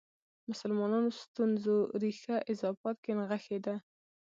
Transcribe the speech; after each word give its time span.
مسلمانانو 0.49 1.09
ستونزو 1.21 1.75
ریښه 2.01 2.35
اضافات 2.51 2.97
کې 3.03 3.11
نغښې 3.19 3.57
ده. 3.65 3.75